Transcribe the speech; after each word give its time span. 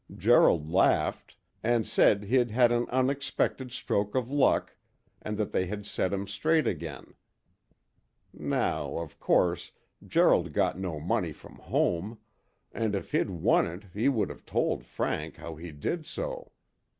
Gerald 0.17 0.67
laughed, 0.67 1.37
and 1.61 1.85
said 1.85 2.23
he'd 2.23 2.49
had 2.49 2.71
an 2.71 2.87
unexpected 2.89 3.71
stroke 3.71 4.15
of 4.15 4.31
luck 4.31 4.75
that 5.21 5.53
had 5.53 5.85
set 5.85 6.11
him 6.11 6.25
straight 6.25 6.65
again. 6.65 7.13
Now, 8.33 8.97
of 8.97 9.19
course, 9.19 9.73
Gerald 10.03 10.53
got 10.53 10.79
no 10.79 10.99
money 10.99 11.33
from 11.33 11.53
home, 11.57 12.17
and 12.71 12.95
if 12.95 13.11
he'd 13.11 13.29
won 13.29 13.67
it 13.67 13.83
he 13.93 14.09
would 14.09 14.31
have 14.31 14.43
told 14.43 14.83
Frank 14.85 15.35
how 15.37 15.53
he 15.55 15.71
did 15.71 16.07
so. 16.07 16.51